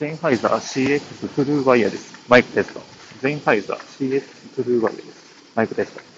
[0.00, 2.14] ゼンァイザー CX トルーワイヤーです。
[2.26, 2.80] マイクテスト。
[3.20, 4.22] ゼンァイザー CX
[4.56, 5.52] トルーワイヤーです。
[5.54, 6.09] マイクテスト。